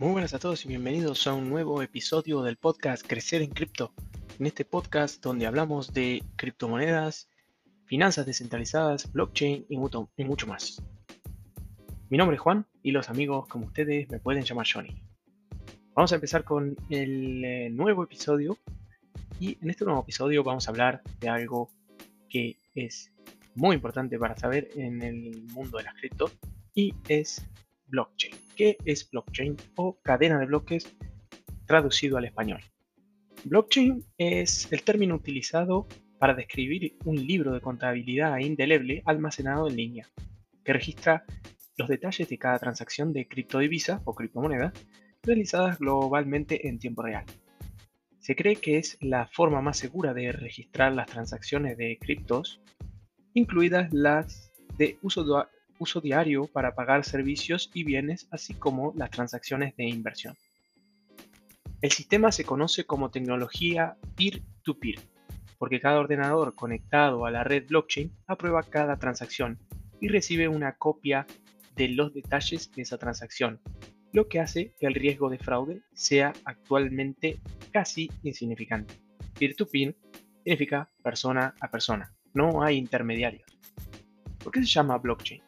[0.00, 3.92] Muy buenas a todos y bienvenidos a un nuevo episodio del podcast Crecer en Cripto.
[4.38, 7.28] En este podcast donde hablamos de criptomonedas,
[7.84, 10.80] finanzas descentralizadas, blockchain y mucho, y mucho más.
[12.10, 15.02] Mi nombre es Juan y los amigos como ustedes me pueden llamar Johnny.
[15.94, 18.56] Vamos a empezar con el eh, nuevo episodio
[19.40, 21.70] y en este nuevo episodio vamos a hablar de algo
[22.28, 23.10] que es
[23.56, 26.30] muy importante para saber en el mundo de las cripto
[26.72, 27.44] y es
[27.88, 28.34] blockchain.
[28.56, 30.96] ¿Qué es blockchain o cadena de bloques
[31.66, 32.60] traducido al español?
[33.44, 35.86] Blockchain es el término utilizado
[36.18, 40.08] para describir un libro de contabilidad indeleble almacenado en línea,
[40.64, 41.24] que registra
[41.76, 44.72] los detalles de cada transacción de criptodivisa o criptomoneda
[45.22, 47.24] realizadas globalmente en tiempo real.
[48.18, 52.60] Se cree que es la forma más segura de registrar las transacciones de criptos,
[53.34, 59.76] incluidas las de uso, uso diario para pagar servicios y bienes, así como las transacciones
[59.76, 60.36] de inversión.
[61.80, 64.98] El sistema se conoce como tecnología peer-to-peer,
[65.58, 69.58] porque cada ordenador conectado a la red blockchain aprueba cada transacción
[70.00, 71.26] y recibe una copia
[71.76, 73.60] de los detalles de esa transacción,
[74.12, 78.94] lo que hace que el riesgo de fraude sea actualmente casi insignificante.
[79.38, 79.94] Peer-to-peer
[80.42, 83.46] significa persona a persona, no hay intermediarios.
[84.42, 85.47] ¿Por qué se llama blockchain?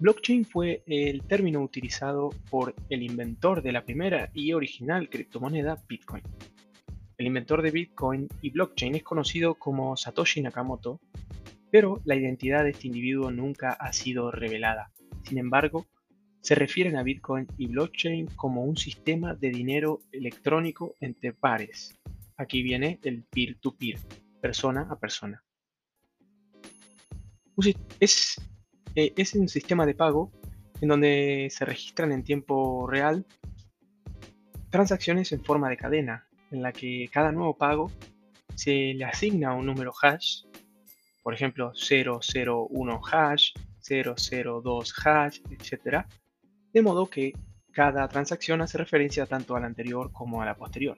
[0.00, 6.22] Blockchain fue el término utilizado por el inventor de la primera y original criptomoneda Bitcoin.
[7.18, 11.00] El inventor de Bitcoin y blockchain es conocido como Satoshi Nakamoto,
[11.70, 14.90] pero la identidad de este individuo nunca ha sido revelada.
[15.24, 15.86] Sin embargo,
[16.40, 21.94] se refieren a Bitcoin y blockchain como un sistema de dinero electrónico entre pares.
[22.38, 23.98] Aquí viene el peer-to-peer,
[24.40, 25.44] persona a persona.
[28.00, 28.40] Es,
[29.00, 30.30] eh, es un sistema de pago
[30.82, 33.24] en donde se registran en tiempo real
[34.68, 37.90] transacciones en forma de cadena, en la que cada nuevo pago
[38.54, 40.44] se le asigna un número hash,
[41.22, 43.52] por ejemplo 001 hash,
[43.82, 46.04] 002 hash, etc.
[46.72, 47.32] De modo que
[47.72, 50.96] cada transacción hace referencia tanto a la anterior como a la posterior.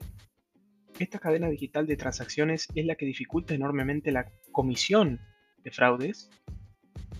[0.99, 5.21] Esta cadena digital de transacciones es la que dificulta enormemente la comisión
[5.63, 6.29] de fraudes,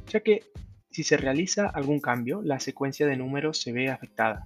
[0.10, 0.44] ya que
[0.94, 4.46] si se realiza algún cambio, la secuencia de números se ve afectada.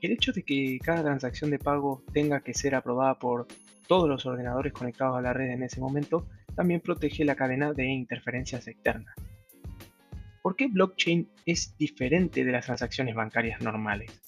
[0.00, 3.48] El hecho de que cada transacción de pago tenga que ser aprobada por
[3.88, 7.86] todos los ordenadores conectados a la red en ese momento también protege la cadena de
[7.86, 9.12] interferencias externas.
[10.40, 14.22] ¿Por qué blockchain es diferente de las transacciones bancarias normales?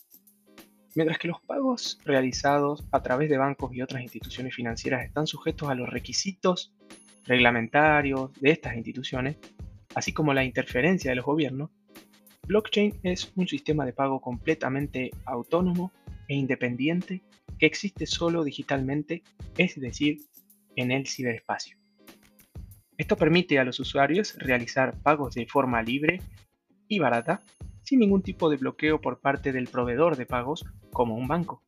[0.97, 5.71] Mientras que los pagos realizados a través de bancos y otras instituciones financieras están sujetos
[5.71, 6.75] a los requisitos
[7.25, 9.37] reglamentarios de estas instituciones,
[9.95, 11.71] así como la interferencia de los gobiernos,
[12.47, 15.93] blockchain es un sistema de pago completamente autónomo
[16.29, 17.23] e independiente
[17.59, 19.23] que existe solo digitalmente,
[19.57, 20.19] es decir,
[20.77, 21.79] en el ciberespacio.
[22.99, 26.21] Esto permite a los usuarios realizar pagos de forma libre
[26.89, 27.43] y barata,
[27.83, 31.63] sin ningún tipo de bloqueo por parte del proveedor de pagos como un banco.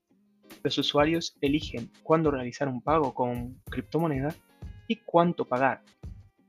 [0.62, 4.34] Los usuarios eligen cuándo realizar un pago con criptomoneda
[4.86, 5.82] y cuánto pagar,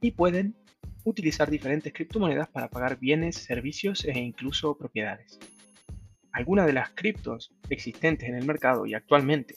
[0.02, 0.56] y pueden
[1.06, 5.40] utilizar diferentes criptomonedas para pagar bienes, servicios e incluso propiedades.
[6.32, 9.56] Algunas de las criptos existentes en el mercado y actualmente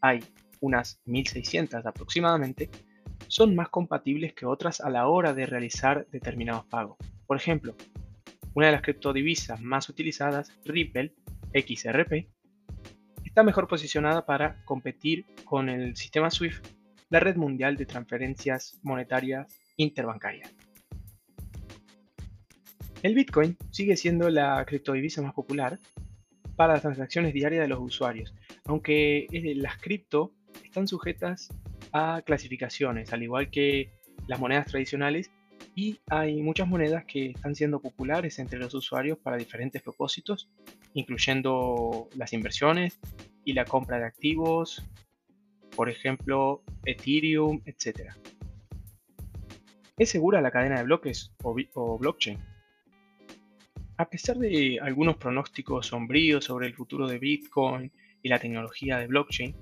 [0.00, 0.24] hay
[0.60, 2.70] unas 1600 aproximadamente,
[3.28, 6.96] son más compatibles que otras a la hora de realizar determinados pagos.
[7.26, 7.76] Por ejemplo,
[8.54, 11.14] una de las criptodivisas más utilizadas, Ripple,
[11.54, 12.28] XRP,
[13.24, 16.66] está mejor posicionada para competir con el sistema SWIFT,
[17.10, 19.46] la red mundial de transferencias monetarias
[19.76, 20.52] interbancarias.
[23.02, 25.78] El Bitcoin sigue siendo la criptodivisa más popular
[26.54, 28.34] para las transacciones diarias de los usuarios,
[28.66, 31.48] aunque eh, las cripto están sujetas
[31.92, 33.90] a clasificaciones, al igual que
[34.26, 35.30] las monedas tradicionales,
[35.74, 40.50] y hay muchas monedas que están siendo populares entre los usuarios para diferentes propósitos,
[40.92, 42.98] incluyendo las inversiones
[43.46, 44.84] y la compra de activos,
[45.74, 48.12] por ejemplo, Ethereum, etc.
[49.96, 52.49] ¿Es segura la cadena de bloques o, o blockchain?
[54.00, 57.92] A pesar de algunos pronósticos sombríos sobre el futuro de Bitcoin
[58.22, 59.54] y la tecnología de blockchain,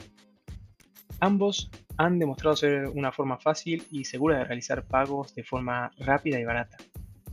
[1.18, 6.38] ambos han demostrado ser una forma fácil y segura de realizar pagos de forma rápida
[6.38, 6.76] y barata.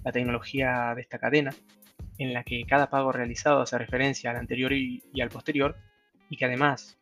[0.03, 1.53] La tecnología de esta cadena,
[2.17, 5.75] en la que cada pago realizado hace referencia al anterior y, al posterior,
[6.31, 6.97] y que además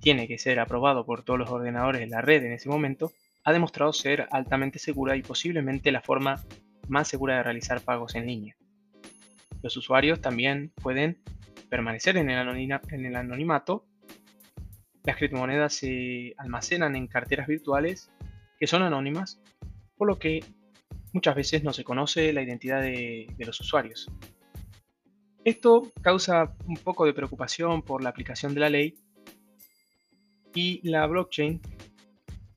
[0.00, 3.10] tiene que ser aprobado por todos los ordenadores de la red en ese momento,
[3.44, 6.44] ha demostrado ser altamente segura y posiblemente la forma
[6.88, 8.59] más segura de realizar pagos en línea.
[9.62, 11.22] Los usuarios también pueden
[11.68, 13.86] permanecer en el, anonimato,
[15.04, 18.10] las criptomonedas se almacenan en carteras virtuales
[18.58, 19.40] que son anónimas,
[19.96, 20.44] por lo que
[21.12, 24.10] muchas veces no se conoce la identidad de, los usuarios.
[25.44, 28.94] Esto causa un poco de preocupación por la aplicación de la ley
[30.54, 31.60] y la blockchain,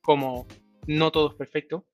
[0.02, 0.46] como
[0.86, 1.86] no todo es perfecto,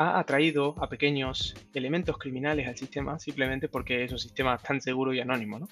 [0.00, 5.12] ha atraído a pequeños elementos criminales al sistema simplemente porque es un sistema tan seguro
[5.12, 5.68] y anónimo.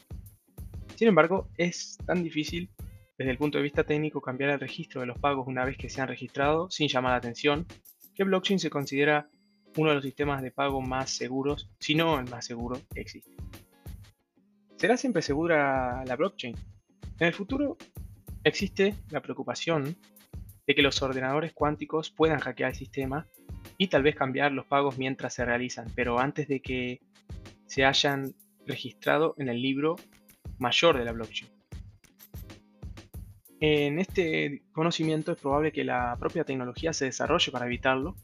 [0.97, 2.69] Sin embargo, es tan difícil
[3.17, 5.89] desde el punto de vista técnico cambiar el registro de los pagos una vez que
[5.89, 7.67] se han registrado sin llamar la atención
[8.15, 9.31] que blockchain se considera
[9.79, 13.33] uno de los sistemas de pago más seguros, si no el más seguro que existe.
[14.77, 16.55] ¿Será siempre segura la blockchain?
[17.19, 17.79] En el futuro
[18.45, 19.97] existe la preocupación
[20.67, 23.27] de que los ordenadores cuánticos puedan hackear el sistema
[23.79, 27.01] y tal vez cambiar los pagos mientras se realizan, pero antes de que
[27.67, 28.35] se hayan
[28.67, 29.97] registrado en el libro
[30.59, 31.51] mayor de la blockchain.
[33.61, 38.17] En este conocimiento es probable que la propia tecnología se desarrolle para evitarlo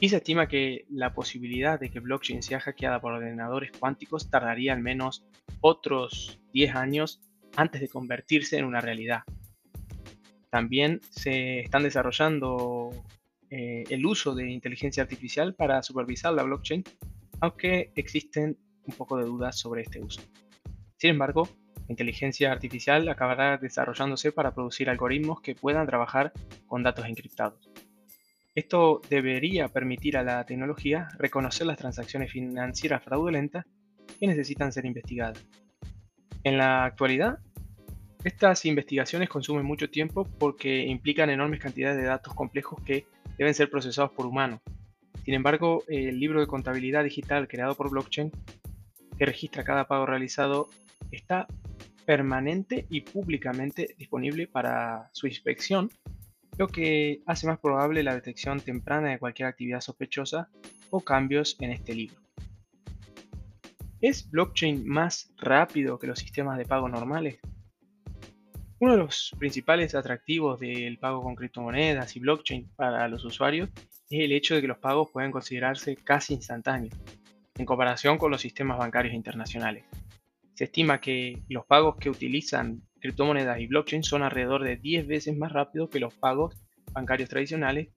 [0.00, 4.72] y se estima que la posibilidad de que blockchain sea hackeada por ordenadores cuánticos tardaría
[4.72, 5.24] al menos
[5.60, 7.20] otros 10 años
[7.56, 9.22] antes de convertirse en una realidad.
[10.50, 12.90] También se están desarrollando
[13.54, 16.84] eh, el uso de inteligencia artificial para supervisar la blockchain,
[17.42, 18.56] aunque existen
[18.86, 20.22] un poco de dudas sobre este uso.
[20.96, 21.46] Sin embargo,
[21.76, 26.32] la inteligencia artificial acabará desarrollándose para producir algoritmos que puedan trabajar
[26.66, 27.68] con datos encriptados.
[28.54, 33.66] Esto debería permitir a la tecnología reconocer las transacciones financieras fraudulentas
[34.18, 35.46] que necesitan ser investigadas.
[36.42, 37.38] En la actualidad,
[38.24, 43.04] estas investigaciones consumen mucho tiempo porque implican enormes cantidades de datos complejos que
[43.42, 44.60] deben ser procesados por humanos.
[45.24, 48.30] Sin embargo, el libro de contabilidad digital creado por blockchain,
[49.18, 50.68] que registra cada pago realizado,
[51.10, 51.46] está
[52.06, 55.90] permanente y públicamente disponible para su inspección,
[56.56, 60.48] lo que hace más probable la detección temprana de cualquier actividad sospechosa
[60.90, 62.16] o cambios en este libro.
[64.00, 67.38] ¿Es blockchain más rápido que los sistemas de pago normales?
[68.82, 73.70] Uno de los principales atractivos del pago con criptomonedas y blockchain para los usuarios
[74.10, 76.92] es el hecho de que los pagos pueden considerarse casi instantáneos,
[77.56, 79.84] en comparación con los sistemas bancarios internacionales.
[80.54, 85.38] Se estima que los pagos que utilizan criptomonedas y blockchain son alrededor de 10 veces
[85.38, 86.56] más rápidos que los pagos
[86.90, 87.90] bancarios tradicionales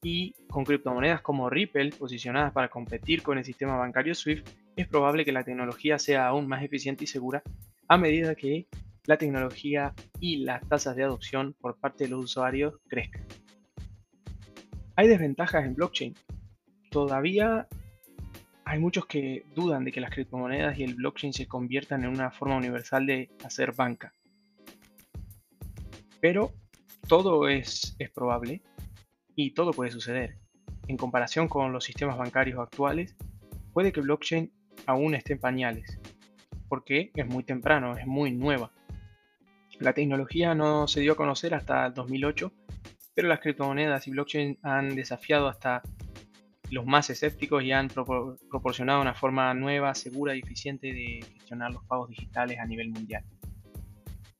[0.00, 5.26] y con criptomonedas como Ripple posicionadas para competir con el sistema bancario SWIFT, es probable
[5.26, 7.42] que la tecnología sea aún más eficiente y segura
[7.88, 8.68] a medida que
[9.06, 13.24] la tecnología y las tasas de adopción por parte de los usuarios crezcan.
[14.96, 16.14] Hay desventajas en blockchain.
[16.90, 17.68] Todavía
[18.64, 22.30] hay muchos que dudan de que las criptomonedas y el blockchain se conviertan en una
[22.30, 24.12] forma universal de hacer banca.
[26.20, 26.52] Pero
[27.06, 28.62] todo es, es probable
[29.36, 30.38] y todo puede suceder.
[30.88, 33.16] En comparación con los sistemas bancarios actuales,
[33.72, 34.50] puede que blockchain
[34.86, 36.00] aún esté en pañales,
[36.68, 38.72] porque es muy temprano, es muy nueva.
[39.80, 42.50] La tecnología no se dio a conocer hasta el 2008,
[43.14, 45.82] pero las criptomonedas y blockchain han desafiado hasta
[46.70, 51.84] los más escépticos y han proporcionado una forma nueva, segura y eficiente de gestionar los
[51.84, 53.24] pagos digitales a nivel mundial.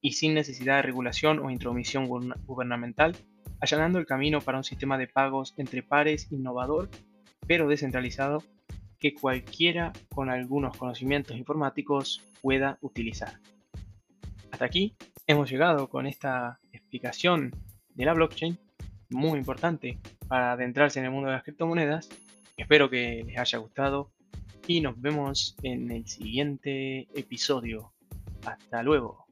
[0.00, 2.08] Y sin necesidad de regulación o intromisión
[2.46, 3.16] gubernamental,
[3.60, 6.88] allanando el camino para un sistema de pagos entre pares innovador,
[7.46, 8.42] pero descentralizado,
[8.98, 13.38] que cualquiera con algunos conocimientos informáticos pueda utilizar.
[14.50, 17.52] Hasta aquí hemos llegado con esta explicación
[17.94, 18.58] de la blockchain,
[19.10, 22.08] muy importante para adentrarse en el mundo de las criptomonedas.
[22.56, 24.12] Espero que les haya gustado
[24.66, 27.92] y nos vemos en el siguiente episodio.
[28.44, 29.25] Hasta luego.